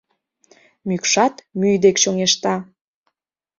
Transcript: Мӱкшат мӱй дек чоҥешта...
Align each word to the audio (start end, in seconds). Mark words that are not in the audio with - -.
Мӱкшат 0.87 1.35
мӱй 1.59 1.75
дек 1.83 1.95
чоҥешта... 2.01 2.55